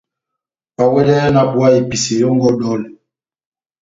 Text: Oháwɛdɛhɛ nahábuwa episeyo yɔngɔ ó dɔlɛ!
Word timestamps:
Oháwɛdɛhɛ 0.81 1.27
nahábuwa 1.31 1.67
episeyo 1.79 2.17
yɔngɔ 2.21 2.47
ó 2.53 2.57
dɔlɛ! 2.59 2.87